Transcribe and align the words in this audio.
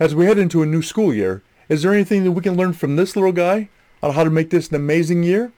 As 0.00 0.14
we 0.14 0.26
head 0.26 0.38
into 0.38 0.62
a 0.62 0.66
new 0.66 0.80
school 0.80 1.12
year, 1.12 1.42
is 1.68 1.82
there 1.82 1.92
anything 1.92 2.22
that 2.22 2.30
we 2.30 2.40
can 2.40 2.56
learn 2.56 2.72
from 2.72 2.94
this 2.94 3.16
little 3.16 3.32
guy 3.32 3.68
on 4.00 4.14
how 4.14 4.22
to 4.22 4.30
make 4.30 4.50
this 4.50 4.68
an 4.68 4.76
amazing 4.76 5.24
year? 5.24 5.50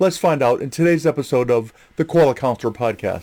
Let's 0.00 0.18
find 0.18 0.42
out 0.42 0.60
in 0.60 0.70
today's 0.70 1.06
episode 1.06 1.52
of 1.52 1.72
the 1.94 2.04
Koala 2.04 2.34
Counselor 2.34 2.72
Podcast. 2.72 3.22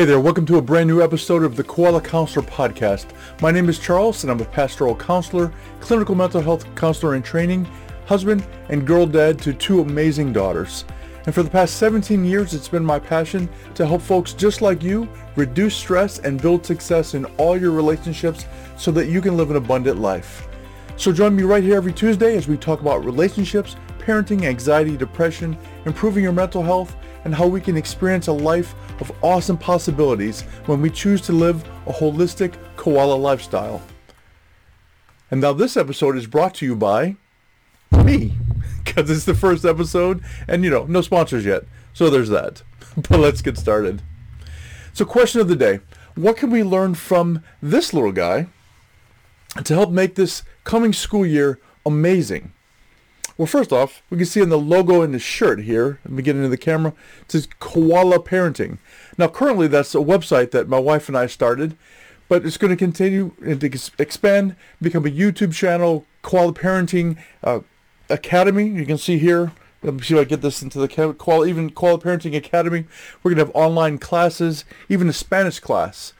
Hey 0.00 0.06
there, 0.06 0.18
welcome 0.18 0.46
to 0.46 0.56
a 0.56 0.62
brand 0.62 0.88
new 0.88 1.02
episode 1.02 1.42
of 1.42 1.56
the 1.56 1.62
Koala 1.62 2.00
Counselor 2.00 2.46
Podcast. 2.46 3.08
My 3.42 3.50
name 3.50 3.68
is 3.68 3.78
Charles 3.78 4.24
and 4.24 4.30
I'm 4.30 4.40
a 4.40 4.46
pastoral 4.46 4.96
counselor, 4.96 5.52
clinical 5.80 6.14
mental 6.14 6.40
health 6.40 6.74
counselor 6.74 7.16
in 7.16 7.22
training, 7.22 7.66
husband, 8.06 8.42
and 8.70 8.86
girl 8.86 9.04
dad 9.04 9.38
to 9.40 9.52
two 9.52 9.82
amazing 9.82 10.32
daughters. 10.32 10.86
And 11.26 11.34
for 11.34 11.42
the 11.42 11.50
past 11.50 11.76
17 11.76 12.24
years, 12.24 12.54
it's 12.54 12.66
been 12.66 12.82
my 12.82 12.98
passion 12.98 13.46
to 13.74 13.86
help 13.86 14.00
folks 14.00 14.32
just 14.32 14.62
like 14.62 14.82
you 14.82 15.06
reduce 15.36 15.76
stress 15.76 16.18
and 16.20 16.40
build 16.40 16.64
success 16.64 17.12
in 17.12 17.26
all 17.36 17.60
your 17.60 17.72
relationships 17.72 18.46
so 18.78 18.90
that 18.92 19.10
you 19.10 19.20
can 19.20 19.36
live 19.36 19.50
an 19.50 19.56
abundant 19.56 20.00
life. 20.00 20.48
So 20.96 21.12
join 21.12 21.36
me 21.36 21.42
right 21.42 21.62
here 21.62 21.76
every 21.76 21.92
Tuesday 21.92 22.38
as 22.38 22.48
we 22.48 22.56
talk 22.56 22.80
about 22.80 23.04
relationships, 23.04 23.76
parenting, 23.98 24.44
anxiety, 24.44 24.96
depression, 24.96 25.58
improving 25.84 26.24
your 26.24 26.32
mental 26.32 26.62
health, 26.62 26.96
and 27.24 27.34
how 27.34 27.46
we 27.46 27.60
can 27.60 27.76
experience 27.76 28.28
a 28.28 28.32
life 28.32 28.74
of 29.00 29.12
awesome 29.22 29.58
possibilities 29.58 30.42
when 30.66 30.80
we 30.80 30.90
choose 30.90 31.20
to 31.22 31.32
live 31.32 31.64
a 31.86 31.92
holistic 31.92 32.54
koala 32.76 33.14
lifestyle. 33.14 33.82
And 35.30 35.40
now 35.40 35.52
this 35.52 35.76
episode 35.76 36.16
is 36.16 36.26
brought 36.26 36.54
to 36.56 36.66
you 36.66 36.74
by 36.74 37.16
me, 37.92 38.34
because 38.84 39.10
it's 39.10 39.24
the 39.24 39.34
first 39.34 39.64
episode, 39.64 40.22
and 40.48 40.64
you 40.64 40.70
know, 40.70 40.84
no 40.86 41.00
sponsors 41.00 41.44
yet. 41.44 41.64
So 41.92 42.10
there's 42.10 42.30
that. 42.30 42.62
But 42.96 43.20
let's 43.20 43.40
get 43.40 43.56
started. 43.56 44.02
So 44.92 45.04
question 45.04 45.40
of 45.40 45.48
the 45.48 45.56
day. 45.56 45.78
What 46.16 46.36
can 46.36 46.50
we 46.50 46.64
learn 46.64 46.94
from 46.94 47.44
this 47.62 47.94
little 47.94 48.10
guy 48.10 48.48
to 49.62 49.74
help 49.74 49.90
make 49.90 50.16
this 50.16 50.42
coming 50.64 50.92
school 50.92 51.24
year 51.24 51.60
amazing? 51.86 52.52
Well, 53.40 53.46
first 53.46 53.72
off, 53.72 54.02
we 54.10 54.18
can 54.18 54.26
see 54.26 54.42
in 54.42 54.50
the 54.50 54.58
logo 54.58 55.00
in 55.00 55.12
the 55.12 55.18
shirt 55.18 55.60
here, 55.60 55.98
let 56.04 56.12
me 56.12 56.22
get 56.22 56.36
into 56.36 56.50
the 56.50 56.58
camera, 56.58 56.92
it 57.22 57.32
says 57.32 57.48
Koala 57.58 58.18
Parenting. 58.18 58.76
Now, 59.16 59.28
currently 59.28 59.66
that's 59.66 59.94
a 59.94 59.98
website 59.98 60.50
that 60.50 60.68
my 60.68 60.78
wife 60.78 61.08
and 61.08 61.16
I 61.16 61.24
started, 61.24 61.74
but 62.28 62.44
it's 62.44 62.58
going 62.58 62.70
to 62.70 62.76
continue 62.76 63.32
and 63.42 63.64
expand, 63.98 64.56
become 64.82 65.06
a 65.06 65.10
YouTube 65.10 65.54
channel, 65.54 66.04
Koala 66.20 66.52
Parenting 66.52 67.16
uh, 67.42 67.60
Academy. 68.10 68.68
You 68.68 68.84
can 68.84 68.98
see 68.98 69.16
here, 69.16 69.52
let 69.82 69.94
me 69.94 70.02
see 70.02 70.16
if 70.16 70.20
I 70.20 70.24
get 70.24 70.42
this 70.42 70.62
into 70.62 70.78
the 70.78 71.14
Koala, 71.14 71.46
even 71.46 71.70
Koala 71.70 71.98
Parenting 71.98 72.36
Academy. 72.36 72.84
We're 73.22 73.30
going 73.30 73.38
to 73.38 73.46
have 73.46 73.56
online 73.56 73.96
classes, 73.96 74.66
even 74.90 75.08
a 75.08 75.14
Spanish 75.14 75.60
class. 75.60 76.12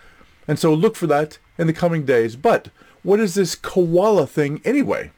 And 0.48 0.58
so 0.58 0.72
look 0.72 0.96
for 0.96 1.06
that 1.08 1.36
in 1.58 1.66
the 1.66 1.74
coming 1.74 2.06
days. 2.06 2.36
But 2.36 2.70
what 3.02 3.20
is 3.20 3.34
this 3.34 3.56
koala 3.56 4.26
thing 4.26 4.62
anyway? 4.64 5.10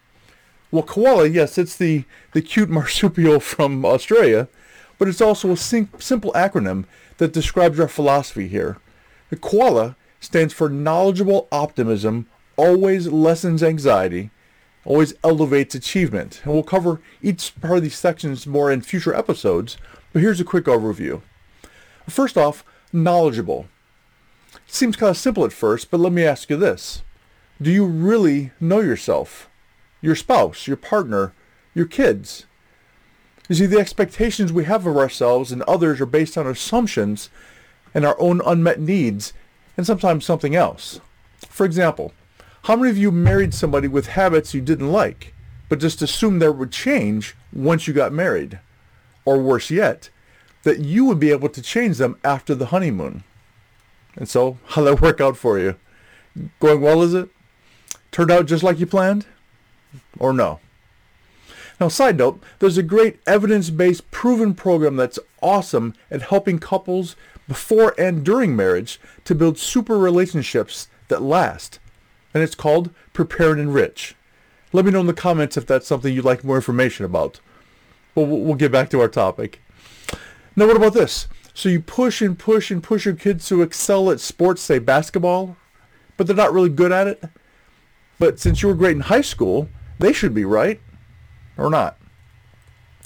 Well, 0.72 0.82
koala, 0.82 1.28
yes, 1.28 1.58
it's 1.58 1.76
the, 1.76 2.04
the 2.32 2.40
cute 2.40 2.70
marsupial 2.78 3.38
from 3.38 3.84
Australia, 3.84 4.48
but 4.98 5.06
it's 5.06 5.20
also 5.20 5.52
a 5.52 5.56
sim- 5.56 5.90
simple 5.98 6.32
acronym 6.32 6.86
that 7.18 7.32
describes 7.32 7.78
our 7.78 7.88
philosophy 7.88 8.48
here. 8.48 8.78
The 9.28 9.36
koala 9.36 9.96
stands 10.18 10.54
for 10.54 10.70
knowledgeable 10.70 11.46
optimism, 11.52 12.26
always 12.56 13.08
lessens 13.08 13.62
anxiety, 13.62 14.30
always 14.86 15.14
elevates 15.22 15.74
achievement. 15.74 16.40
And 16.44 16.54
we'll 16.54 16.62
cover 16.62 17.02
each 17.20 17.54
part 17.60 17.76
of 17.76 17.82
these 17.82 17.96
sections 17.96 18.46
more 18.46 18.72
in 18.72 18.80
future 18.80 19.14
episodes, 19.14 19.76
but 20.12 20.22
here's 20.22 20.40
a 20.40 20.44
quick 20.44 20.64
overview. 20.64 21.20
First 22.08 22.38
off, 22.38 22.64
knowledgeable. 22.92 23.66
Seems 24.66 24.96
kind 24.96 25.10
of 25.10 25.18
simple 25.18 25.44
at 25.44 25.52
first, 25.52 25.90
but 25.90 26.00
let 26.00 26.12
me 26.12 26.24
ask 26.24 26.48
you 26.48 26.56
this. 26.56 27.02
Do 27.60 27.70
you 27.70 27.84
really 27.84 28.52
know 28.58 28.80
yourself? 28.80 29.50
Your 30.02 30.16
spouse, 30.16 30.66
your 30.66 30.76
partner, 30.76 31.32
your 31.74 31.86
kids. 31.86 32.44
You 33.48 33.54
see, 33.54 33.66
the 33.66 33.78
expectations 33.78 34.52
we 34.52 34.64
have 34.64 34.86
of 34.86 34.96
ourselves 34.96 35.52
and 35.52 35.62
others 35.62 36.00
are 36.00 36.06
based 36.06 36.36
on 36.36 36.46
assumptions 36.46 37.30
and 37.94 38.04
our 38.04 38.20
own 38.20 38.42
unmet 38.44 38.80
needs 38.80 39.32
and 39.76 39.86
sometimes 39.86 40.24
something 40.24 40.54
else. 40.54 41.00
For 41.48 41.64
example, 41.64 42.12
how 42.64 42.76
many 42.76 42.90
of 42.90 42.98
you 42.98 43.10
married 43.10 43.54
somebody 43.54 43.88
with 43.88 44.08
habits 44.08 44.54
you 44.54 44.60
didn't 44.60 44.92
like, 44.92 45.34
but 45.68 45.80
just 45.80 46.02
assumed 46.02 46.40
they 46.40 46.48
would 46.48 46.72
change 46.72 47.34
once 47.52 47.88
you 47.88 47.94
got 47.94 48.12
married? 48.12 48.60
Or 49.24 49.38
worse 49.38 49.70
yet, 49.70 50.10
that 50.62 50.80
you 50.80 51.04
would 51.04 51.18
be 51.20 51.30
able 51.30 51.48
to 51.48 51.62
change 51.62 51.98
them 51.98 52.16
after 52.24 52.54
the 52.54 52.66
honeymoon. 52.66 53.24
And 54.16 54.28
so, 54.28 54.58
how'd 54.66 54.86
that 54.86 55.00
work 55.00 55.20
out 55.20 55.36
for 55.36 55.58
you? 55.58 55.76
Going 56.60 56.80
well, 56.80 57.02
is 57.02 57.14
it? 57.14 57.28
Turned 58.10 58.30
out 58.30 58.46
just 58.46 58.62
like 58.62 58.78
you 58.78 58.86
planned? 58.86 59.26
Or 60.18 60.32
no? 60.32 60.60
Now, 61.80 61.88
side 61.88 62.18
note, 62.18 62.40
there's 62.58 62.78
a 62.78 62.82
great 62.82 63.18
evidence-based 63.26 64.10
proven 64.10 64.54
program 64.54 64.96
that's 64.96 65.18
awesome 65.42 65.94
at 66.10 66.22
helping 66.22 66.58
couples 66.58 67.16
before 67.48 67.94
and 67.98 68.24
during 68.24 68.54
marriage 68.54 69.00
to 69.24 69.34
build 69.34 69.58
super 69.58 69.98
relationships 69.98 70.88
that 71.08 71.22
last. 71.22 71.80
And 72.32 72.42
it's 72.42 72.54
called 72.54 72.90
Prepare 73.12 73.52
and 73.52 73.60
Enrich. 73.60 74.14
Let 74.72 74.84
me 74.84 74.90
know 74.90 75.00
in 75.00 75.06
the 75.06 75.12
comments 75.12 75.56
if 75.56 75.66
that's 75.66 75.86
something 75.86 76.14
you'd 76.14 76.24
like 76.24 76.44
more 76.44 76.56
information 76.56 77.04
about. 77.04 77.40
Well, 78.14 78.26
we'll 78.26 78.54
get 78.54 78.72
back 78.72 78.88
to 78.90 79.00
our 79.00 79.08
topic. 79.08 79.60
Now, 80.54 80.66
what 80.66 80.76
about 80.76 80.94
this? 80.94 81.28
So 81.52 81.68
you 81.68 81.80
push 81.80 82.22
and 82.22 82.38
push 82.38 82.70
and 82.70 82.82
push 82.82 83.04
your 83.04 83.14
kids 83.14 83.48
to 83.48 83.62
excel 83.62 84.10
at 84.10 84.20
sports, 84.20 84.62
say 84.62 84.78
basketball, 84.78 85.56
but 86.16 86.26
they're 86.26 86.36
not 86.36 86.52
really 86.52 86.68
good 86.70 86.92
at 86.92 87.06
it. 87.06 87.24
But 88.18 88.38
since 88.38 88.62
you 88.62 88.68
were 88.68 88.74
great 88.74 88.96
in 88.96 89.00
high 89.00 89.20
school, 89.20 89.68
they 90.02 90.12
should 90.12 90.34
be 90.34 90.44
right 90.44 90.80
or 91.56 91.70
not. 91.70 91.98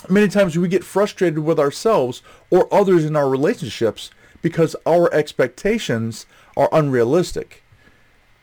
Many 0.08 0.28
times 0.28 0.56
we 0.56 0.68
get 0.68 0.84
frustrated 0.84 1.40
with 1.40 1.58
ourselves 1.58 2.22
or 2.50 2.72
others 2.72 3.04
in 3.04 3.16
our 3.16 3.28
relationships 3.28 4.10
because 4.42 4.76
our 4.86 5.12
expectations 5.12 6.26
are 6.56 6.68
unrealistic. 6.72 7.64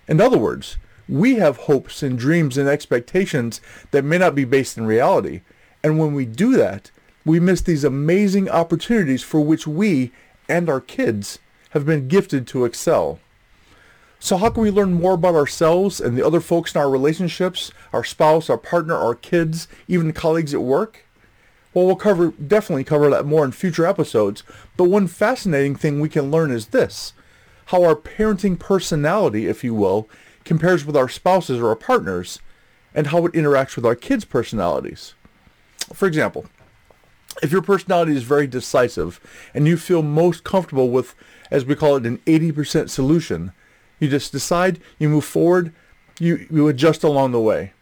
In 0.08 0.19
other 0.19 0.38
words, 0.38 0.78
we 1.08 1.36
have 1.36 1.58
hopes 1.58 2.03
and 2.03 2.18
dreams 2.18 2.58
and 2.58 2.68
expectations 2.68 3.62
that 3.92 4.03
may 4.03 4.18
not 4.18 4.36
be 4.36 4.46
based 4.46 4.78
in 4.78 4.86
reality. 4.86 5.42
And 5.84 6.00
when 6.00 6.13
we 6.13 6.25
do 6.25 6.56
that, 6.58 6.92
we 7.25 7.40
miss 7.40 7.62
these 7.62 7.84
amazing 7.84 8.50
opportunities 8.50 9.24
for 9.24 9.42
which 9.42 9.66
we 9.66 10.12
and 10.50 10.69
our 10.69 10.81
kids 10.81 11.40
have 11.72 11.86
been 11.86 12.08
gifted 12.08 12.47
to 12.47 12.66
excel. 12.66 13.19
So 14.23 14.38
how 14.38 14.51
can 14.51 14.63
we 14.63 14.72
learn 14.72 14.94
more 14.94 15.16
about 15.16 15.35
ourselves 15.35 16.00
and 16.00 16.17
the 16.17 16.25
other 16.25 16.39
folks 16.39 16.73
in 16.73 16.79
our 16.79 16.89
relationships, 16.89 17.73
our 17.91 18.06
spouse, 18.06 18.50
our 18.50 18.57
partner, 18.57 18.95
our 18.95 19.16
kids, 19.16 19.67
even 19.89 20.13
colleagues 20.13 20.53
at 20.53 20.61
work? 20.61 21.06
Well, 21.73 21.85
we'll 21.85 21.97
cover 21.97 22.31
definitely 22.31 22.85
cover 22.85 23.09
that 23.09 23.25
more 23.25 23.44
in 23.44 23.51
future 23.51 23.85
episodes. 23.85 24.44
But 24.78 24.85
one 24.85 25.07
fascinating 25.07 25.75
thing 25.75 26.00
we 26.00 26.07
can 26.07 26.31
learn 26.31 26.51
is 26.51 26.67
this: 26.67 27.12
how 27.66 27.83
our 27.83 27.97
parenting 27.97 28.57
personality, 28.57 29.47
if 29.47 29.62
you 29.62 29.73
will, 29.73 30.07
compares 30.45 30.85
with 30.85 30.95
our 30.95 31.09
spouses 31.09 31.59
or 31.59 31.67
our 31.67 31.75
partners, 31.75 32.39
and 32.95 33.07
how 33.07 33.25
it 33.25 33.33
interacts 33.33 33.75
with 33.75 33.85
our 33.85 33.94
kids' 33.94 34.23
personalities. 34.23 35.16
For 35.91 36.07
example, 36.07 36.45
if 37.41 37.51
your 37.51 37.62
personality 37.62 38.16
is 38.16 38.23
very 38.23 38.47
decisive 38.47 39.19
and 39.53 39.67
you 39.67 39.75
feel 39.75 40.01
most 40.01 40.45
comfortable 40.45 40.91
with, 40.91 41.13
as 41.51 41.66
we 41.66 41.75
call 41.75 41.97
it, 41.97 42.06
an 42.06 42.19
80% 42.19 42.89
solution, 42.89 43.51
you 44.00 44.09
just 44.09 44.31
decide, 44.31 44.80
you 45.00 45.09
move 45.09 45.26
forward, 45.26 45.74
you, 46.20 46.46
you 46.50 46.68
adjust 46.68 47.04
along 47.04 47.31
the 47.31 47.40
way. 47.40 47.74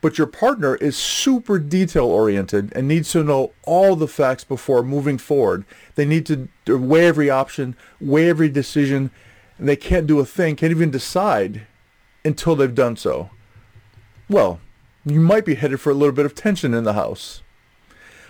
But 0.00 0.18
your 0.18 0.26
partner 0.26 0.74
is 0.76 0.96
super 0.96 1.60
detail 1.60 2.06
oriented 2.06 2.72
and 2.74 2.88
needs 2.88 3.12
to 3.12 3.22
know 3.22 3.52
all 3.62 3.94
the 3.94 4.08
facts 4.08 4.42
before 4.42 4.82
moving 4.82 5.16
forward. 5.16 5.64
They 5.94 6.04
need 6.04 6.26
to 6.26 6.48
weigh 6.66 7.06
every 7.06 7.30
option, 7.30 7.76
weigh 8.00 8.28
every 8.28 8.48
decision, 8.48 9.12
and 9.58 9.68
they 9.68 9.76
can't 9.76 10.08
do 10.08 10.18
a 10.18 10.26
thing, 10.26 10.56
can't 10.56 10.72
even 10.72 10.90
decide 10.90 11.68
until 12.24 12.56
they've 12.56 12.74
done 12.74 12.96
so. 12.96 13.30
Well, 14.28 14.60
you 15.04 15.20
might 15.20 15.44
be 15.44 15.54
headed 15.54 15.80
for 15.80 15.90
a 15.90 15.94
little 15.94 16.14
bit 16.14 16.26
of 16.26 16.34
tension 16.34 16.74
in 16.74 16.82
the 16.82 16.94
house. 16.94 17.42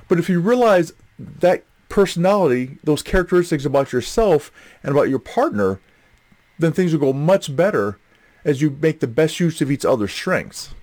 But 0.08 0.18
if 0.18 0.28
you 0.28 0.40
realize 0.40 0.92
that 1.18 1.64
personality, 1.88 2.78
those 2.84 3.02
characteristics 3.02 3.64
about 3.64 3.92
yourself 3.92 4.50
and 4.82 4.92
about 4.92 5.08
your 5.08 5.18
partner 5.18 5.80
then 6.62 6.72
things 6.72 6.92
will 6.92 7.00
go 7.00 7.12
much 7.12 7.54
better 7.54 7.98
as 8.44 8.60
you 8.60 8.70
make 8.70 9.00
the 9.00 9.06
best 9.06 9.38
use 9.40 9.60
of 9.60 9.70
each 9.70 9.84
other's 9.84 10.12
strengths. 10.12 10.74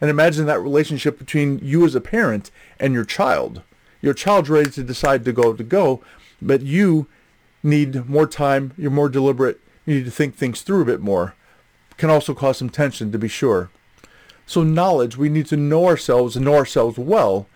And 0.00 0.10
imagine 0.10 0.46
that 0.46 0.60
relationship 0.60 1.18
between 1.18 1.58
you 1.62 1.84
as 1.84 1.94
a 1.94 2.00
parent 2.00 2.50
and 2.78 2.94
your 2.94 3.04
child. 3.04 3.62
Your 4.00 4.14
child's 4.14 4.48
ready 4.48 4.70
to 4.70 4.82
decide 4.84 5.24
to 5.24 5.32
go 5.32 5.52
to 5.54 5.64
go, 5.64 6.02
but 6.40 6.62
you 6.62 7.08
need 7.62 8.08
more 8.08 8.26
time, 8.26 8.72
you're 8.78 8.90
more 8.90 9.08
deliberate, 9.08 9.60
you 9.84 9.96
need 9.96 10.04
to 10.04 10.10
think 10.10 10.36
things 10.36 10.62
through 10.62 10.82
a 10.82 10.86
bit 10.86 11.00
more. 11.00 11.34
Can 11.96 12.10
also 12.10 12.32
cause 12.32 12.58
some 12.58 12.70
tension 12.70 13.10
to 13.10 13.18
be 13.18 13.26
sure. 13.26 13.70
So 14.46 14.62
knowledge, 14.62 15.16
we 15.16 15.28
need 15.28 15.46
to 15.46 15.56
know 15.56 15.86
ourselves 15.86 16.36
and 16.36 16.44
know 16.44 16.54
ourselves 16.54 16.96
well 16.96 17.48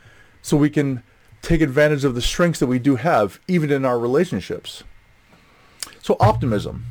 so 0.43 0.57
we 0.57 0.69
can 0.69 1.05
take 1.43 1.61
advantage 1.61 2.05
of 2.05 2.15
the 2.15 2.23
strengths 2.23 2.59
that 2.59 2.67
we 2.67 2.79
do 2.79 2.97
have, 2.97 3.41
even 3.47 3.71
in 3.71 3.85
our 3.85 3.99
relationships. 3.99 4.83
So 6.03 6.17
optimism. 6.19 6.87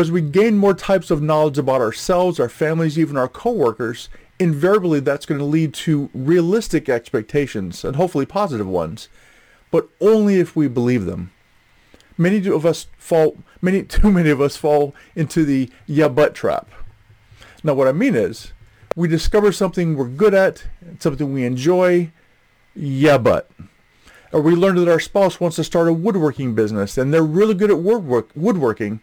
As 0.00 0.10
we 0.10 0.22
gain 0.22 0.56
more 0.56 0.72
types 0.72 1.10
of 1.10 1.20
knowledge 1.20 1.58
about 1.58 1.82
ourselves, 1.82 2.40
our 2.40 2.48
families, 2.48 2.98
even 2.98 3.18
our 3.18 3.28
coworkers, 3.28 4.08
invariably 4.38 5.00
that's 5.00 5.26
going 5.26 5.38
to 5.38 5.44
lead 5.44 5.74
to 5.74 6.08
realistic 6.14 6.88
expectations 6.88 7.84
and 7.84 7.96
hopefully 7.96 8.24
positive 8.24 8.66
ones, 8.66 9.10
but 9.70 9.88
only 10.00 10.40
if 10.40 10.56
we 10.56 10.66
believe 10.66 11.04
them. 11.04 11.30
Many 12.16 12.46
of 12.48 12.64
us 12.64 12.86
fall, 12.96 13.36
many 13.60 13.82
too 13.84 14.10
many 14.10 14.30
of 14.30 14.40
us 14.40 14.56
fall 14.56 14.94
into 15.14 15.44
the 15.44 15.68
yeah 15.86 16.08
but 16.08 16.34
trap. 16.34 16.70
Now 17.62 17.74
what 17.74 17.86
I 17.88 17.92
mean 17.92 18.14
is, 18.14 18.52
we 18.96 19.08
discover 19.08 19.52
something 19.52 19.96
we're 19.96 20.08
good 20.08 20.34
at, 20.34 20.64
something 21.00 21.32
we 21.32 21.44
enjoy, 21.44 22.10
yeah 22.74 23.18
but. 23.18 23.50
Or 24.32 24.40
we 24.40 24.54
learn 24.54 24.76
that 24.76 24.90
our 24.90 25.00
spouse 25.00 25.38
wants 25.38 25.56
to 25.56 25.64
start 25.64 25.88
a 25.88 25.92
woodworking 25.92 26.54
business 26.54 26.96
and 26.96 27.12
they're 27.12 27.22
really 27.22 27.54
good 27.54 27.70
at 27.70 27.78
woodwork, 27.78 28.30
woodworking, 28.34 29.00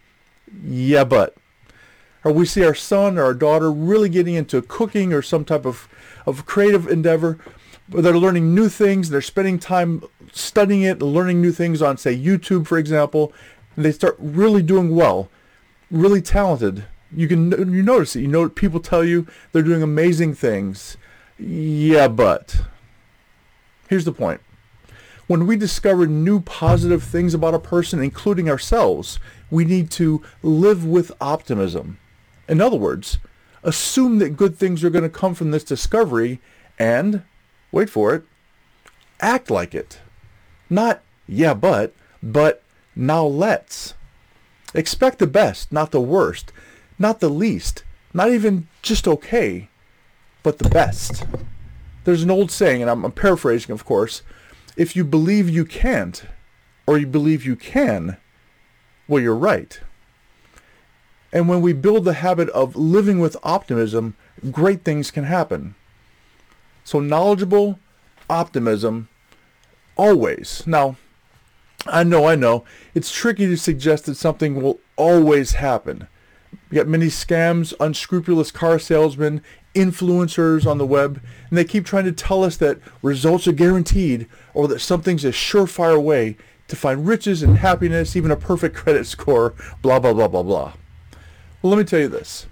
yeah 0.63 1.03
but 1.03 1.35
or 2.23 2.31
we 2.31 2.45
see 2.45 2.63
our 2.65 2.75
son 2.75 3.17
or 3.17 3.23
our 3.23 3.33
daughter 3.33 3.71
really 3.71 4.09
getting 4.09 4.35
into 4.35 4.61
cooking 4.61 5.13
or 5.13 5.21
some 5.21 5.45
type 5.45 5.65
of, 5.65 5.87
of 6.25 6.45
creative 6.45 6.87
endeavor, 6.87 7.39
they're 7.87 8.17
learning 8.17 8.53
new 8.53 8.69
things, 8.69 9.09
they're 9.09 9.21
spending 9.21 9.57
time 9.57 10.03
studying 10.31 10.81
it, 10.81 11.01
learning 11.01 11.41
new 11.41 11.51
things 11.51 11.81
on, 11.81 11.97
say, 11.97 12.15
YouTube, 12.15 12.67
for 12.67 12.77
example, 12.77 13.33
and 13.75 13.85
they 13.85 13.91
start 13.91 14.15
really 14.19 14.61
doing 14.61 14.95
well, 14.95 15.29
really 15.89 16.21
talented. 16.21 16.85
You 17.15 17.27
can 17.27 17.51
you 17.73 17.81
notice 17.81 18.15
it. 18.15 18.21
You 18.21 18.27
know 18.27 18.47
people 18.49 18.79
tell 18.79 19.03
you 19.03 19.25
they're 19.51 19.63
doing 19.63 19.81
amazing 19.81 20.35
things. 20.35 20.95
Yeah, 21.39 22.07
but 22.07 22.61
here's 23.87 24.05
the 24.05 24.11
point. 24.11 24.41
When 25.29 25.45
we 25.45 25.57
discover 25.57 26.07
new 26.07 26.39
positive 26.39 27.03
things 27.03 27.35
about 27.35 27.53
a 27.53 27.59
person, 27.59 28.01
including 28.01 28.49
ourselves, 28.49 29.19
we 29.51 29.63
need 29.63 29.91
to 29.91 30.23
live 30.41 30.83
with 30.83 31.11
optimism. 31.21 31.99
In 32.47 32.59
other 32.59 32.77
words, 32.77 33.19
assume 33.61 34.17
that 34.17 34.35
good 34.35 34.57
things 34.57 34.83
are 34.83 34.89
going 34.89 35.03
to 35.03 35.07
come 35.07 35.35
from 35.35 35.51
this 35.51 35.63
discovery 35.63 36.41
and, 36.79 37.21
wait 37.71 37.91
for 37.91 38.15
it, 38.15 38.23
act 39.19 39.51
like 39.51 39.75
it. 39.75 39.99
Not, 40.67 41.03
yeah, 41.27 41.53
but, 41.53 41.93
but 42.23 42.63
now 42.95 43.23
let's. 43.23 43.93
Expect 44.73 45.19
the 45.19 45.27
best, 45.27 45.71
not 45.71 45.91
the 45.91 46.01
worst, 46.01 46.51
not 46.97 47.19
the 47.19 47.29
least, 47.29 47.83
not 48.15 48.31
even 48.31 48.67
just 48.81 49.07
okay, 49.07 49.69
but 50.41 50.57
the 50.57 50.69
best. 50.69 51.23
There's 52.03 52.23
an 52.23 52.31
old 52.31 52.49
saying, 52.49 52.81
and 52.81 52.89
I'm, 52.89 53.11
paraphrasing, 53.11 53.71
of 53.71 53.85
course, 53.85 54.23
if 54.79 54.95
you 54.95 55.03
believe 55.03 55.49
you 55.49 55.65
can't, 55.65 56.23
or 56.87 56.97
you 56.97 57.05
believe 57.05 57.45
you 57.45 57.57
can, 57.57 58.15
well, 59.09 59.21
you're 59.21 59.35
right. 59.35 59.81
And 61.33 61.49
when 61.49 61.61
we 61.61 61.73
build 61.73 62.05
the 62.05 62.13
habit 62.13 62.47
of 62.51 62.77
living 62.77 63.19
with 63.19 63.35
optimism, 63.43 64.15
great 64.51 64.85
things 64.85 65.11
can 65.11 65.25
happen. 65.25 65.75
So 66.85 67.01
knowledgeable 67.01 67.77
optimism 68.29 69.09
always. 69.97 70.63
Now, 70.65 70.95
I 71.85 72.05
know, 72.05 72.25
I 72.25 72.35
know, 72.35 72.63
it's 72.95 73.11
tricky 73.11 73.47
to 73.47 73.57
suggest 73.57 74.05
that 74.05 74.15
something 74.15 74.61
will 74.61 74.79
always 74.95 75.55
happen. 75.55 76.07
You 76.69 76.75
got 76.75 76.87
many 76.87 77.07
scams, 77.07 77.73
unscrupulous 77.79 78.51
car 78.51 78.77
salesmen, 78.77 79.41
influencers 79.73 80.69
on 80.69 80.77
the 80.77 80.85
web, 80.85 81.21
and 81.49 81.57
they 81.57 81.63
keep 81.63 81.85
trying 81.85 82.05
to 82.05 82.11
tell 82.11 82.43
us 82.43 82.57
that 82.57 82.79
results 83.01 83.47
are 83.47 83.53
guaranteed 83.53 84.27
or 84.53 84.67
that 84.67 84.79
something's 84.79 85.25
a 85.25 85.29
surefire 85.29 86.01
way 86.01 86.37
to 86.67 86.75
find 86.75 87.07
riches 87.07 87.41
and 87.41 87.57
happiness, 87.57 88.15
even 88.15 88.29
a 88.29 88.35
perfect 88.35 88.75
credit 88.77 89.05
score, 89.05 89.55
blah, 89.81 89.99
blah, 89.99 90.13
blah, 90.13 90.27
blah, 90.27 90.43
blah. 90.43 90.73
Well, 91.61 91.71
let 91.71 91.77
me 91.77 91.83
tell 91.83 91.99
you 91.99 92.07
this. 92.07 92.45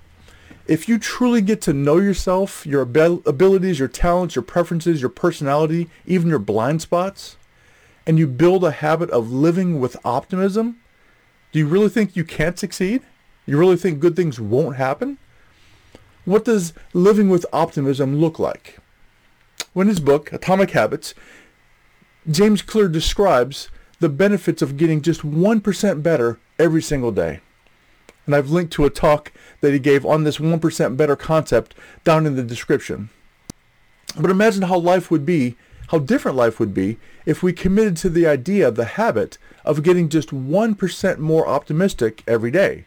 If 0.68 0.90
you 0.90 1.00
truly 1.00 1.42
get 1.42 1.62
to 1.62 1.74
know 1.74 1.98
yourself, 1.98 2.66
your 2.66 2.82
abilities, 2.82 3.80
your 3.80 3.88
talents, 3.88 4.36
your 4.36 4.44
preferences, 4.44 5.00
your 5.00 5.10
personality, 5.10 5.90
even 6.06 6.28
your 6.28 6.40
blind 6.40 6.82
spots, 6.82 7.38
and 8.06 8.20
you 8.20 8.28
build 8.28 8.64
a 8.64 8.72
habit 8.72 9.10
of 9.12 9.32
living 9.32 9.80
with 9.80 9.96
optimism, 10.04 10.78
do 11.54 11.60
you 11.60 11.68
really 11.68 11.88
think 11.88 12.18
you 12.18 12.26
can't 12.26 12.60
succeed? 12.60 13.02
You 13.48 13.58
really 13.58 13.78
think 13.78 14.00
good 14.00 14.16
things 14.16 14.40
won't 14.40 14.76
happen? 14.76 15.18
What 16.26 16.46
does 16.46 16.74
living 16.94 17.30
with 17.30 17.48
optimism 17.52 18.18
look 18.18 18.38
like? 18.38 18.78
In 19.74 19.88
his 19.88 20.00
book, 20.00 20.32
Atomic 20.32 20.72
Habits, 20.72 21.16
James 22.30 22.62
Clear 22.62 22.88
describes 22.88 23.70
the 24.00 24.10
benefits 24.10 24.62
of 24.62 24.78
getting 24.78 25.02
just 25.02 25.22
1% 25.22 26.04
better 26.04 26.38
every 26.60 26.84
single 26.84 27.12
day 27.12 27.42
and 28.28 28.36
I've 28.36 28.52
linked 28.52 28.74
to 28.74 28.86
a 28.86 28.92
talk 28.92 29.32
that 29.62 29.74
he 29.74 29.80
gave 29.80 30.06
on 30.06 30.24
this 30.24 30.38
1% 30.38 30.98
better 30.98 31.16
concept 31.16 31.74
down 32.04 32.28
in 32.28 32.36
the 32.36 32.44
description. 32.44 33.10
But 34.20 34.30
imagine 34.30 34.64
how 34.64 34.78
life 34.78 35.10
would 35.10 35.26
be, 35.26 35.56
how 35.88 36.00
different 36.00 36.38
life 36.38 36.60
would 36.60 36.74
be 36.74 36.98
if 37.26 37.42
we 37.42 37.54
committed 37.54 37.96
to 37.98 38.10
the 38.10 38.28
idea, 38.28 38.70
the 38.70 38.86
habit 38.86 39.38
of 39.64 39.82
getting 39.82 40.10
just 40.10 40.30
1% 40.30 41.18
more 41.18 41.48
optimistic 41.48 42.24
every 42.28 42.52
day. 42.52 42.86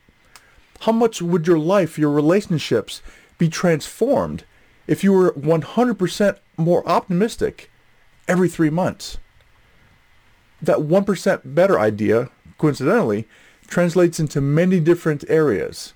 How 0.80 0.92
much 0.92 1.20
would 1.20 1.46
your 1.46 1.58
life, 1.58 1.98
your 1.98 2.10
relationships 2.10 3.02
be 3.36 3.48
transformed 3.48 4.44
if 4.86 5.04
you 5.04 5.12
were 5.12 5.32
100% 5.32 6.38
more 6.56 6.88
optimistic 6.88 7.70
every 8.26 8.48
three 8.48 8.70
months? 8.70 9.18
That 10.62 10.78
1% 10.78 11.54
better 11.54 11.78
idea, 11.78 12.30
coincidentally, 12.56 13.28
translates 13.66 14.18
into 14.18 14.40
many 14.40 14.80
different 14.80 15.22
areas. 15.28 15.92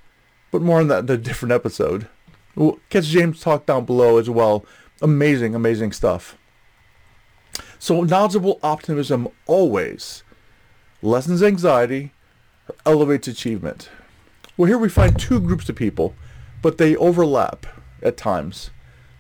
But 0.51 0.63
more 0.63 0.81
on 0.81 0.89
that 0.89 1.05
in 1.05 1.11
a 1.11 1.17
different 1.17 1.53
episode. 1.53 2.07
We'll 2.55 2.79
catch 2.91 3.07
James' 3.07 3.41
talk 3.41 3.65
down 3.65 3.87
below 3.87 4.19
as 4.19 4.29
well. 4.29 4.67
Amazing, 5.01 5.55
amazing 5.55 5.93
stuff. 5.93 6.37
So 7.79 8.03
knowledgeable 8.03 8.61
optimism 8.63 9.29
always 9.47 10.23
lessens 11.03 11.43
anxiety, 11.43 12.13
elevates 12.87 13.29
achievement. 13.29 13.89
Well, 14.57 14.69
here 14.69 14.79
we 14.79 14.89
find 14.89 15.19
two 15.19 15.41
groups 15.41 15.69
of 15.69 15.75
people, 15.75 16.15
but 16.63 16.79
they 16.79 16.95
overlap 16.97 17.67
at 18.03 18.17
times. 18.17 18.71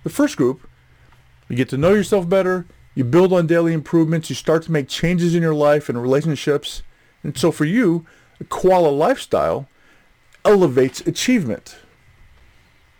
The 0.05 0.11
first 0.11 0.37
group, 0.37 0.69
you 1.49 1.57
get 1.57 1.69
to 1.71 1.77
know 1.77 1.93
yourself 1.93 2.29
better, 2.29 2.67
you 2.95 3.03
build 3.03 3.33
on 3.33 3.49
daily 3.49 3.73
improvements, 3.73 4.31
you 4.31 4.37
start 4.37 4.63
to 4.65 4.73
make 4.73 4.89
changes 4.89 5.35
in 5.35 5.43
your 5.43 5.55
life 5.55 5.89
and 5.89 6.01
relationships. 6.01 6.83
And 7.25 7.37
so 7.37 7.51
for 7.51 7.65
you, 7.65 8.07
a 8.39 8.45
koala 8.45 8.89
lifestyle 8.89 9.69
elevates 10.45 11.01
achievement. 11.01 11.77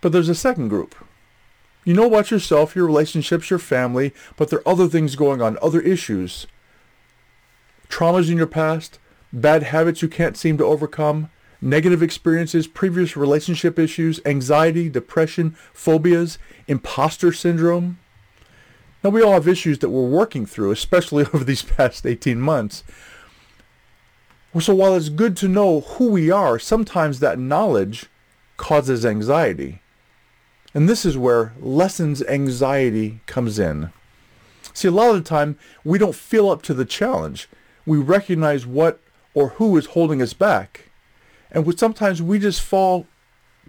But 0.01 0.11
there's 0.11 0.29
a 0.29 0.35
second 0.35 0.67
group. 0.67 0.93
You 1.85 1.93
know 1.93 2.07
about 2.07 2.31
yourself, 2.31 2.75
your 2.75 2.85
relationships, 2.85 3.49
your 3.49 3.59
family, 3.59 4.13
but 4.35 4.49
there 4.49 4.59
are 4.59 4.67
other 4.67 4.89
things 4.89 5.15
going 5.15 5.41
on, 5.41 5.57
other 5.61 5.79
issues. 5.79 6.47
Traumas 7.87 8.29
in 8.29 8.37
your 8.37 8.47
past, 8.47 8.99
bad 9.31 9.63
habits 9.63 10.01
you 10.01 10.09
can't 10.09 10.35
seem 10.35 10.57
to 10.57 10.65
overcome, 10.65 11.29
negative 11.61 12.03
experiences, 12.03 12.67
previous 12.67 13.15
relationship 13.15 13.79
issues, 13.79 14.19
anxiety, 14.25 14.89
depression, 14.89 15.55
phobias, 15.73 16.37
imposter 16.67 17.31
syndrome. 17.31 17.99
Now 19.03 19.09
we 19.11 19.21
all 19.21 19.33
have 19.33 19.47
issues 19.47 19.79
that 19.79 19.89
we're 19.89 20.07
working 20.07 20.45
through, 20.45 20.71
especially 20.71 21.25
over 21.33 21.43
these 21.43 21.61
past 21.61 22.05
18 22.05 22.39
months. 22.39 22.83
So 24.59 24.73
while 24.73 24.95
it's 24.95 25.09
good 25.09 25.35
to 25.37 25.49
know 25.49 25.81
who 25.81 26.09
we 26.09 26.31
are, 26.31 26.57
sometimes 26.57 27.19
that 27.19 27.37
knowledge 27.37 28.05
causes 28.55 29.05
anxiety. 29.05 29.81
And 30.73 30.87
this 30.87 31.05
is 31.05 31.17
where 31.17 31.53
lessens 31.59 32.21
anxiety 32.23 33.19
comes 33.25 33.59
in. 33.59 33.91
See, 34.73 34.87
a 34.87 34.91
lot 34.91 35.09
of 35.09 35.15
the 35.15 35.29
time, 35.29 35.57
we 35.83 35.97
don't 35.97 36.15
feel 36.15 36.49
up 36.49 36.61
to 36.63 36.73
the 36.73 36.85
challenge. 36.85 37.47
We 37.85 37.97
recognize 37.97 38.65
what 38.65 39.01
or 39.33 39.49
who 39.49 39.77
is 39.77 39.87
holding 39.87 40.21
us 40.21 40.33
back. 40.33 40.89
And 41.55 41.79
sometimes 41.79 42.21
we 42.21 42.37
just 42.37 42.61
fall 42.61 43.07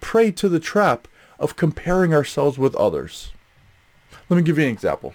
prey 0.03 0.31
to 0.33 0.51
the 0.51 0.61
trap 0.61 1.09
of 1.39 1.57
comparing 1.57 2.13
ourselves 2.13 2.59
with 2.59 2.75
others. 2.75 3.33
Let 4.29 4.37
me 4.37 4.43
give 4.43 4.59
you 4.59 4.65
an 4.65 4.71
example. 4.71 5.15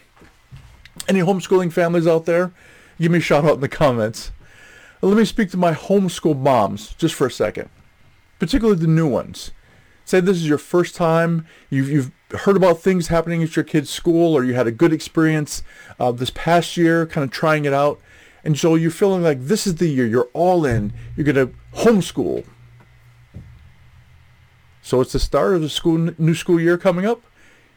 Any 1.08 1.20
homeschooling 1.20 1.72
families 1.72 2.08
out 2.08 2.26
there? 2.26 2.52
Give 3.00 3.12
me 3.12 3.20
a 3.20 3.22
shout 3.22 3.46
out 3.46 3.56
in 3.56 3.62
the 3.62 3.70
comments 3.70 4.32
let 5.02 5.18
me 5.18 5.26
speak 5.26 5.50
to 5.52 5.58
my 5.58 5.74
homeschool 5.74 6.38
moms 6.38 6.94
just 6.94 7.16
for 7.16 7.26
a 7.28 7.32
second, 7.32 7.70
particularly 8.40 8.80
the 8.80 8.88
new 8.88 9.08
ones. 9.08 9.52
Say 10.06 10.20
this 10.20 10.38
is 10.38 10.48
your 10.48 10.58
first 10.58 10.96
time, 10.96 11.48
you've, 11.70 11.90
you've 11.90 12.12
heard 12.42 12.56
about 12.56 12.82
things 12.82 13.08
happening 13.08 13.42
at 13.42 13.56
your 13.56 13.66
kid's 13.66 13.90
school, 13.90 14.36
or 14.36 14.44
you 14.44 14.54
had 14.54 14.68
a 14.68 14.72
good 14.72 14.94
experience 14.94 15.64
uh, 16.00 16.12
this 16.12 16.30
past 16.30 16.78
year, 16.78 17.06
kind 17.06 17.24
of 17.24 17.32
trying 17.32 17.66
it 17.66 17.74
out, 17.74 18.00
and 18.44 18.58
so 18.58 18.76
you're 18.76 18.92
feeling 18.92 19.24
like 19.24 19.42
this 19.42 19.66
is 19.66 19.76
the 19.76 19.88
year, 19.88 20.06
you're 20.06 20.30
all 20.34 20.66
in, 20.66 20.94
you're 21.16 21.26
going 21.26 21.48
to 21.48 21.56
homeschool. 21.80 22.46
So 24.82 25.02
it's 25.02 25.14
the 25.14 25.20
start 25.20 25.56
of 25.56 25.62
the 25.62 25.70
school 25.70 26.14
new 26.18 26.36
school 26.36 26.60
year 26.60 26.78
coming 26.78 27.06
up. 27.06 27.22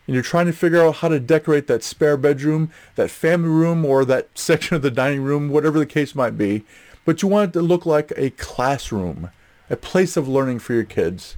and 0.07 0.15
you're 0.15 0.23
trying 0.23 0.47
to 0.47 0.53
figure 0.53 0.83
out 0.83 0.97
how 0.97 1.09
to 1.09 1.19
decorate 1.19 1.67
that 1.67 1.83
spare 1.83 2.17
bedroom, 2.19 2.71
that 2.95 3.11
family 3.11 3.49
room, 3.49 3.85
or 3.85 4.05
that 4.05 4.29
section 4.35 4.77
of 4.77 4.83
the 4.83 4.91
dining 4.91 5.23
room, 5.23 5.49
whatever 5.49 5.79
the 5.79 5.87
case 5.87 6.15
might 6.15 6.37
be, 6.37 6.65
but 7.05 7.23
you 7.23 7.29
want 7.29 7.51
it 7.51 7.53
to 7.55 7.63
look 7.63 7.87
like 7.87 8.13
a 8.17 8.31
classroom, 8.31 9.31
a 9.71 9.77
place 9.77 10.17
of 10.17 10.29
learning 10.29 10.59
for 10.59 10.75
your 10.75 10.85
kids. 10.85 11.37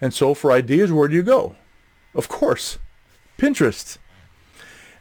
And 0.00 0.14
so 0.14 0.34
for 0.34 0.52
ideas, 0.52 0.92
where 0.92 1.08
do 1.08 1.14
you 1.14 1.22
go? 1.22 1.56
Of 2.14 2.28
course, 2.28 2.78
Pinterest. 3.38 3.98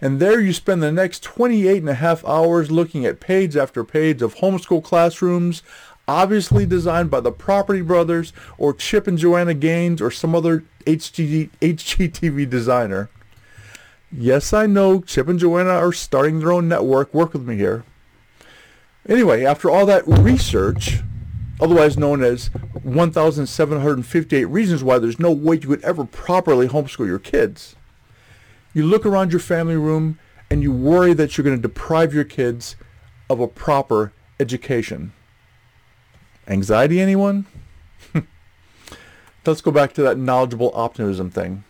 And 0.01 0.19
there 0.19 0.39
you 0.39 0.53
spend 0.53 0.81
the 0.81 0.91
next 0.91 1.24
28 1.24 1.77
and 1.79 1.89
a 1.89 1.96
half 1.96 2.24
hours 2.24 2.72
looking 2.72 3.05
at 3.05 3.19
page 3.19 3.58
after 3.58 3.84
page 3.84 4.22
of 4.22 4.36
homeschool 4.36 4.84
classrooms, 4.84 5.62
obviously 6.09 6.65
designed 6.65 7.11
by 7.11 7.19
the 7.19 7.31
Property 7.31 7.81
Brothers 7.81 8.33
or 8.57 8.73
Chip 8.73 9.05
and 9.05 9.17
Joanna 9.17 9.53
Gaines 9.53 10.01
or 10.01 10.09
some 10.09 10.33
other 10.33 10.65
HG, 10.87 11.51
HGTV 11.61 12.49
designer. 12.49 13.09
Yes, 14.11 14.51
I 14.51 14.65
know 14.65 15.01
Chip 15.01 15.27
and 15.27 15.37
Joanna 15.37 15.69
are 15.69 15.93
starting 15.93 16.39
their 16.39 16.51
own 16.51 16.67
network. 16.67 17.13
Work 17.13 17.33
with 17.33 17.47
me 17.47 17.57
here. 17.57 17.83
Anyway, 19.07 19.45
after 19.45 19.69
all 19.69 19.85
that 19.85 20.07
research, 20.07 21.01
otherwise 21.61 21.95
known 21.95 22.23
as 22.23 22.47
1,758 22.81 24.45
reasons 24.45 24.83
why 24.83 24.97
there's 24.97 25.19
no 25.19 25.31
way 25.31 25.57
you 25.57 25.67
could 25.67 25.83
ever 25.83 26.05
properly 26.05 26.67
homeschool 26.67 27.05
your 27.05 27.19
kids, 27.19 27.75
you 28.73 28.83
look 28.83 29.05
around 29.05 29.31
your 29.31 29.39
family 29.39 29.77
room 29.77 30.17
and 30.49 30.63
you 30.63 30.71
worry 30.71 31.13
that 31.13 31.37
you're 31.37 31.45
going 31.45 31.55
to 31.55 31.61
deprive 31.61 32.15
your 32.15 32.23
kids 32.23 32.75
of 33.29 33.39
a 33.39 33.47
proper 33.47 34.11
education. 34.39 35.13
Anxiety, 36.49 36.99
anyone? 36.99 37.45
Let's 39.45 39.61
go 39.61 39.69
back 39.69 39.93
to 39.93 40.01
that 40.01 40.17
knowledgeable 40.17 40.71
optimism 40.73 41.29
thing. 41.29 41.63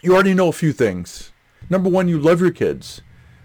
You 0.00 0.14
already 0.14 0.32
know 0.32 0.48
a 0.48 0.52
few 0.52 0.72
things. 0.72 1.30
Number 1.68 1.90
one, 1.90 2.08
you 2.08 2.18
love 2.18 2.40
your 2.40 2.50
kids. 2.50 3.02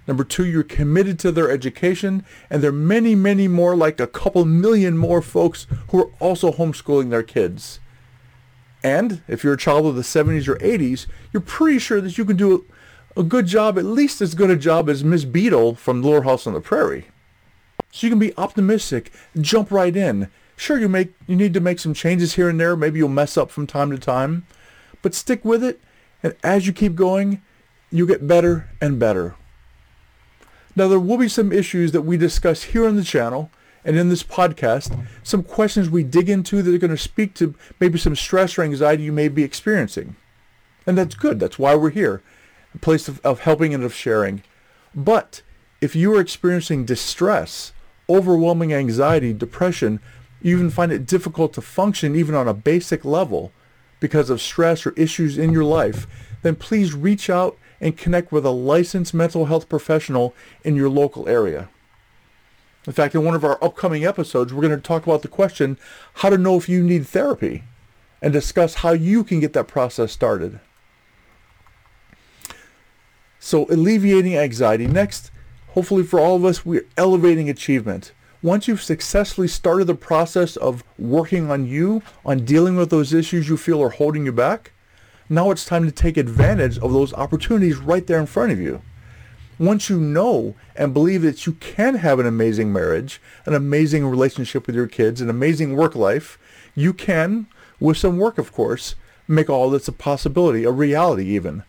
Number 0.07 0.23
two, 0.23 0.45
you're 0.45 0.63
committed 0.63 1.19
to 1.19 1.33
their 1.33 1.51
education. 1.51 2.23
And 2.49 2.63
there 2.63 2.69
are 2.69 2.73
many, 2.73 3.13
many 3.13 3.49
more, 3.49 3.75
like 3.75 3.99
a 3.99 4.07
couple 4.07 4.45
million 4.45 4.97
more 4.97 5.21
folks 5.21 5.67
who 5.89 5.99
are 5.99 6.11
also 6.19 6.53
homeschooling 6.53 7.09
their 7.09 7.23
kids. 7.23 7.81
And 8.81 9.21
if 9.27 9.43
you're 9.43 9.53
a 9.53 9.57
child 9.57 9.85
of 9.85 9.95
the 9.95 10.01
70s 10.01 10.47
or 10.47 10.55
80s, 10.55 11.07
you're 11.33 11.41
pretty 11.41 11.79
sure 11.79 11.99
that 11.99 12.17
you 12.17 12.23
can 12.23 12.37
do 12.37 12.65
a 13.17 13.23
good 13.23 13.47
job, 13.47 13.77
at 13.77 13.83
least 13.83 14.21
as 14.21 14.33
good 14.33 14.49
a 14.49 14.55
job 14.55 14.87
as 14.87 15.03
Miss 15.03 15.25
Beadle 15.25 15.75
from 15.75 16.01
Little 16.01 16.21
House 16.21 16.47
on 16.47 16.53
the 16.53 16.61
Prairie. 16.61 17.07
So 17.97 18.05
you 18.05 18.11
can 18.11 18.19
be 18.19 18.37
optimistic, 18.37 19.11
jump 19.41 19.71
right 19.71 19.95
in. 19.95 20.29
Sure, 20.55 20.77
you 20.77 20.87
make 20.87 21.15
you 21.25 21.35
need 21.35 21.55
to 21.55 21.59
make 21.59 21.79
some 21.79 21.95
changes 21.95 22.35
here 22.35 22.47
and 22.47 22.59
there. 22.59 22.75
Maybe 22.75 22.99
you'll 22.99 23.09
mess 23.09 23.37
up 23.37 23.49
from 23.49 23.65
time 23.65 23.89
to 23.89 23.97
time, 23.97 24.45
but 25.01 25.15
stick 25.15 25.43
with 25.43 25.63
it. 25.63 25.81
And 26.21 26.35
as 26.43 26.67
you 26.67 26.73
keep 26.73 26.93
going, 26.93 27.41
you 27.89 28.05
get 28.05 28.27
better 28.27 28.69
and 28.79 28.99
better. 28.99 29.33
Now 30.75 30.87
there 30.87 30.99
will 30.99 31.17
be 31.17 31.27
some 31.27 31.51
issues 31.51 31.91
that 31.91 32.03
we 32.03 32.17
discuss 32.17 32.65
here 32.65 32.87
on 32.87 32.97
the 32.97 33.03
channel 33.03 33.49
and 33.83 33.97
in 33.97 34.09
this 34.09 34.21
podcast, 34.21 34.95
some 35.23 35.41
questions 35.41 35.89
we 35.89 36.03
dig 36.03 36.29
into 36.29 36.61
that 36.61 36.75
are 36.75 36.77
going 36.77 36.91
to 36.91 36.97
speak 36.97 37.33
to 37.35 37.55
maybe 37.79 37.97
some 37.97 38.15
stress 38.15 38.59
or 38.59 38.61
anxiety 38.61 39.05
you 39.05 39.11
may 39.11 39.27
be 39.27 39.41
experiencing. 39.41 40.15
And 40.85 40.99
that's 40.99 41.15
good. 41.15 41.39
That's 41.39 41.57
why 41.57 41.73
we're 41.73 41.89
here, 41.89 42.21
a 42.75 42.77
place 42.77 43.07
of, 43.07 43.19
of 43.25 43.39
helping 43.39 43.73
and 43.73 43.83
of 43.83 43.95
sharing. 43.95 44.43
But 44.93 45.41
if 45.81 45.95
you 45.95 46.15
are 46.15 46.21
experiencing 46.21 46.85
distress, 46.85 47.73
overwhelming 48.09 48.73
anxiety, 48.73 49.33
depression, 49.33 49.99
you 50.41 50.55
even 50.55 50.69
find 50.69 50.91
it 50.91 51.05
difficult 51.05 51.53
to 51.53 51.61
function 51.61 52.15
even 52.15 52.35
on 52.35 52.47
a 52.47 52.53
basic 52.53 53.03
level 53.03 53.51
because 53.99 54.29
of 54.29 54.41
stress 54.41 54.85
or 54.85 54.91
issues 54.91 55.37
in 55.37 55.51
your 55.51 55.63
life, 55.63 56.07
then 56.43 56.55
please 56.55 56.93
reach 56.93 57.29
out 57.29 57.57
and 57.81 57.97
connect 57.97 58.31
with 58.31 58.45
a 58.45 58.51
licensed 58.51 59.13
mental 59.13 59.45
health 59.45 59.69
professional 59.69 60.33
in 60.63 60.75
your 60.75 60.89
local 60.89 61.27
area. 61.27 61.69
In 62.85 62.93
fact, 62.93 63.15
in 63.15 63.25
one 63.25 63.35
of 63.35 63.43
our 63.43 63.61
upcoming 63.63 64.05
episodes, 64.05 64.53
we're 64.53 64.61
going 64.61 64.75
to 64.75 64.81
talk 64.81 65.05
about 65.05 65.21
the 65.21 65.27
question, 65.27 65.77
how 66.15 66.29
to 66.29 66.37
know 66.37 66.55
if 66.55 66.69
you 66.69 66.81
need 66.81 67.05
therapy, 67.05 67.63
and 68.21 68.31
discuss 68.31 68.75
how 68.75 68.91
you 68.91 69.23
can 69.23 69.39
get 69.39 69.53
that 69.53 69.67
process 69.67 70.11
started. 70.11 70.59
So 73.39 73.65
alleviating 73.69 74.37
anxiety. 74.37 74.87
Next, 74.87 75.31
hopefully 75.77 76.01
for 76.01 76.19
all 76.19 76.36
of 76.36 76.43
us, 76.43 76.65
we're 76.65 76.88
elevating 76.98 77.51
achievement. 77.51 78.12
Once 78.41 78.67
you've 78.67 78.81
successfully 78.81 79.48
started 79.48 79.86
the 79.86 79.93
process 79.93 80.55
of 80.55 80.84
working 80.98 81.51
on 81.51 81.67
you, 81.67 82.01
on 82.25 82.43
dealing 82.43 82.75
with 82.75 82.89
those 82.89 83.13
issues 83.13 83.48
you 83.48 83.55
feel 83.55 83.79
are 83.84 83.89
holding 83.89 84.25
you 84.25 84.31
back, 84.31 84.72
now 85.29 85.51
it's 85.51 85.65
time 85.65 85.86
to 85.86 85.91
take 85.91 86.17
advantage 86.17 86.79
of 86.79 86.91
those 86.91 87.13
opportunities 87.13 87.77
right 87.77 88.07
there 88.07 88.19
in 88.19 88.25
front 88.25 88.51
of 88.51 88.60
you. 88.60 88.81
Once 89.60 89.88
you 89.88 90.00
know 90.00 90.55
and 90.75 90.96
believe 90.96 91.22
that 91.22 91.46
you 91.46 91.53
can 91.53 91.93
have 91.93 92.17
an 92.17 92.25
amazing 92.25 92.74
marriage, 92.74 93.22
an 93.46 93.53
amazing 93.53 94.03
relationship 94.03 94.65
with 94.65 94.75
your 94.75 94.88
kids, 94.88 95.22
an 95.22 95.29
amazing 95.29 95.75
work 95.75 95.93
life, 95.93 96.39
you 96.74 96.91
can, 96.91 97.46
with 97.79 97.98
some 97.98 98.17
work 98.17 98.39
of 98.39 98.51
course, 98.51 98.96
make 99.27 99.48
all 99.48 99.69
this 99.69 99.88
a 99.88 99.91
possibility, 99.91 100.63
a 100.63 100.72
reality 100.72 101.25
even. 101.25 101.62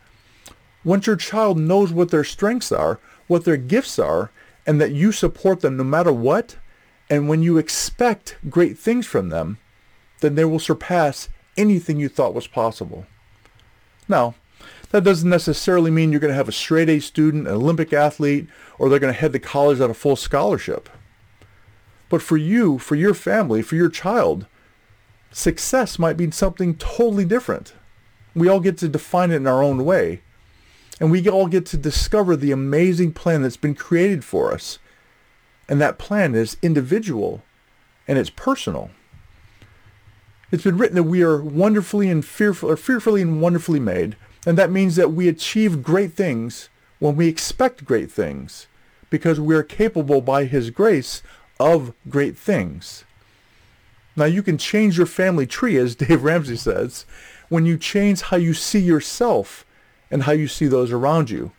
Once 0.83 1.05
your 1.05 1.15
child 1.15 1.59
knows 1.59 1.91
what 1.91 2.09
their 2.09 2.23
strengths 2.23 2.71
are, 2.71 2.99
what 3.29 3.45
their 3.45 3.55
gifts 3.55 3.97
are, 3.97 4.31
and 4.67 4.81
that 4.81 4.91
you 4.91 5.13
support 5.13 5.61
them 5.61 5.77
no 5.77 5.85
matter 5.85 6.11
what, 6.11 6.57
and 7.09 7.29
when 7.29 7.41
you 7.41 7.57
expect 7.57 8.35
great 8.49 8.77
things 8.77 9.07
from 9.07 9.29
them, 9.29 9.57
then 10.19 10.35
they 10.35 10.43
will 10.43 10.59
surpass 10.59 11.29
anything 11.57 11.99
you 11.99 12.09
thought 12.09 12.33
was 12.33 12.47
possible. 12.47 13.05
Now, 14.07 14.35
that 14.91 15.03
doesn't 15.03 15.29
necessarily 15.29 15.91
mean 15.91 16.11
you're 16.11 16.19
going 16.19 16.31
to 16.31 16.35
have 16.35 16.49
a 16.49 16.51
straight 16.51 16.89
A 16.89 16.99
student, 16.99 17.47
an 17.47 17.53
Olympic 17.53 17.93
athlete, 17.93 18.47
or 18.77 18.89
they're 18.89 18.99
going 18.99 19.13
to 19.13 19.19
head 19.19 19.33
to 19.33 19.39
college 19.39 19.79
on 19.79 19.89
a 19.89 19.93
full 19.93 20.15
scholarship. 20.15 20.89
But 22.09 22.21
for 22.21 22.37
you, 22.37 22.79
for 22.79 22.95
your 22.95 23.13
family, 23.13 23.61
for 23.61 23.75
your 23.75 23.89
child, 23.89 24.47
success 25.31 25.99
might 25.99 26.17
mean 26.17 26.31
something 26.31 26.75
totally 26.75 27.25
different. 27.25 27.73
We 28.33 28.47
all 28.47 28.59
get 28.59 28.77
to 28.79 28.87
define 28.87 29.31
it 29.31 29.37
in 29.37 29.47
our 29.47 29.61
own 29.61 29.85
way. 29.85 30.21
And 30.99 31.11
we 31.11 31.27
all 31.29 31.47
get 31.47 31.65
to 31.67 31.77
discover 31.77 32.35
the 32.35 32.51
amazing 32.51 33.13
plan 33.13 33.41
that's 33.41 33.57
been 33.57 33.75
created 33.75 34.25
for 34.25 34.53
us. 34.53 34.79
And 35.67 35.79
that 35.79 35.97
plan 35.97 36.35
is 36.35 36.57
individual 36.61 37.43
and 38.07 38.17
it's 38.17 38.31
personal. 38.31 38.89
It's 40.51 40.63
been 40.63 40.79
written 40.79 40.95
that 40.95 41.03
we 41.03 41.21
are 41.21 41.41
wonderfully 41.41 42.09
and 42.09 42.25
fearful, 42.25 42.71
or 42.71 42.75
fearfully 42.75 43.21
and 43.21 43.39
wonderfully 43.39 43.79
made, 43.79 44.15
and 44.47 44.57
that 44.57 44.71
means 44.71 44.95
that 44.95 45.11
we 45.11 45.27
achieve 45.27 45.83
great 45.83 46.13
things 46.13 46.69
when 46.97 47.15
we 47.15 47.27
expect 47.27 47.85
great 47.85 48.11
things, 48.11 48.65
because 49.11 49.39
we 49.39 49.53
are 49.53 49.63
capable 49.63 50.21
by 50.21 50.45
His 50.45 50.71
grace 50.71 51.21
of 51.59 51.93
great 52.09 52.35
things. 52.35 53.03
Now 54.15 54.25
you 54.25 54.41
can 54.41 54.57
change 54.57 54.97
your 54.97 55.05
family 55.05 55.45
tree, 55.45 55.77
as 55.77 55.95
Dave 55.95 56.23
Ramsey 56.23 56.55
says, 56.55 57.05
when 57.49 57.67
you 57.67 57.77
change 57.77 58.21
how 58.21 58.37
you 58.37 58.55
see 58.55 58.79
yourself 58.79 59.65
and 60.11 60.23
how 60.23 60.31
you 60.31 60.47
see 60.47 60.67
those 60.67 60.91
around 60.91 61.29
you. 61.29 61.51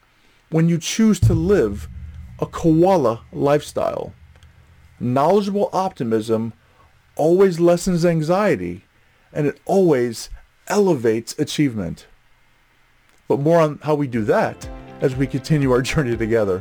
When 0.51 0.69
you 0.69 0.79
choose 0.79 1.21
to 1.21 1.35
live 1.35 1.89
a 2.41 2.47
koala 2.47 3.23
lifestyle. 3.33 4.13
Knowledgeable 4.99 5.71
optimism 5.73 6.53
always 7.17 7.61
lessens 7.61 8.05
anxiety 8.05 8.85
and 9.33 9.47
it 9.47 9.61
always 9.65 10.31
elevates 10.69 11.39
achievement. 11.39 12.07
But 13.29 13.41
more 13.41 13.61
on 13.61 13.79
how 13.83 13.95
we 13.95 14.07
do 14.07 14.25
that 14.25 14.69
as 15.01 15.15
we 15.15 15.27
continue 15.27 15.71
our 15.71 15.83
journey 15.91 16.17
together. 16.17 16.61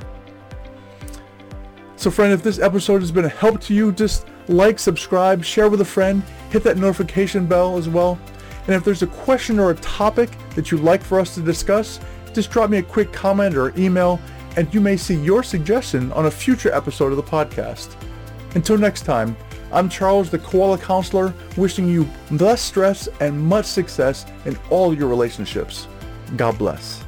So 1.95 2.11
friend, 2.11 2.31
if 2.31 2.43
this 2.43 2.59
episode 2.59 3.01
has 3.01 3.11
been 3.11 3.25
a 3.25 3.29
help 3.29 3.59
to 3.61 3.73
you, 3.73 3.91
just 3.91 4.25
like, 4.47 4.79
subscribe, 4.79 5.43
share 5.43 5.69
with 5.69 5.81
a 5.81 5.85
friend, 5.85 6.23
hit 6.49 6.63
that 6.63 6.77
notification 6.77 7.45
bell 7.45 7.77
as 7.77 7.89
well. 7.89 8.19
And 8.69 8.75
if 8.75 8.83
there's 8.83 9.01
a 9.01 9.07
question 9.07 9.57
or 9.57 9.71
a 9.71 9.75
topic 9.77 10.29
that 10.53 10.69
you'd 10.69 10.81
like 10.81 11.01
for 11.01 11.19
us 11.19 11.33
to 11.33 11.41
discuss, 11.41 11.99
just 12.35 12.51
drop 12.51 12.69
me 12.69 12.77
a 12.77 12.83
quick 12.83 13.11
comment 13.11 13.55
or 13.55 13.75
email 13.75 14.19
and 14.57 14.71
you 14.71 14.79
may 14.79 14.95
see 14.95 15.15
your 15.15 15.41
suggestion 15.41 16.11
on 16.11 16.27
a 16.27 16.31
future 16.31 16.71
episode 16.71 17.11
of 17.11 17.17
the 17.17 17.23
podcast. 17.23 17.95
Until 18.53 18.77
next 18.77 19.05
time, 19.05 19.35
I'm 19.71 19.89
Charles, 19.89 20.29
the 20.29 20.37
Koala 20.37 20.77
Counselor, 20.77 21.33
wishing 21.57 21.87
you 21.87 22.07
less 22.29 22.61
stress 22.61 23.09
and 23.19 23.41
much 23.41 23.65
success 23.65 24.27
in 24.45 24.55
all 24.69 24.93
your 24.93 25.07
relationships. 25.07 25.87
God 26.37 26.55
bless. 26.59 27.03